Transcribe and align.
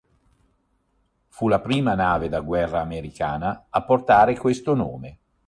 Fu 1.27 1.47
la 1.47 1.59
prima 1.61 1.93
nave 1.93 2.27
da 2.27 2.39
guerra 2.39 2.81
americana 2.81 3.67
a 3.69 3.83
portare 3.83 4.35
questo 4.35 4.73
nome. 4.73 5.19